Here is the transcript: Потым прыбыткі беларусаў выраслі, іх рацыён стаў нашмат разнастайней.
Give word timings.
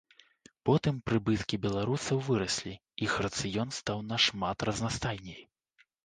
Потым 0.67 0.95
прыбыткі 1.09 1.55
беларусаў 1.65 2.17
выраслі, 2.29 2.73
іх 3.07 3.13
рацыён 3.25 3.69
стаў 3.81 4.01
нашмат 4.13 4.57
разнастайней. 4.69 5.39